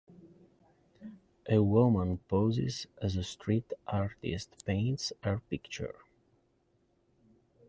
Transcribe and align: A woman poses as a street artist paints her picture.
A 1.47 1.61
woman 1.61 2.17
poses 2.27 2.87
as 2.99 3.15
a 3.15 3.23
street 3.23 3.71
artist 3.85 4.65
paints 4.65 5.13
her 5.21 5.43
picture. 5.47 5.93